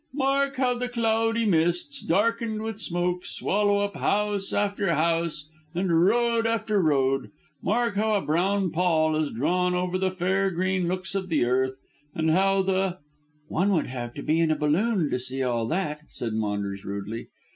[0.15, 6.47] "Mark how the cloudy mists, darkened with smoke, swallow up house after house and road
[6.47, 7.29] after road;
[7.61, 11.79] mark how a brown pall is drawn over the fair green looks of earth
[12.15, 12.97] and how the"
[13.47, 17.27] "One would have to be in a balloon to see all that," said Maunders rudely.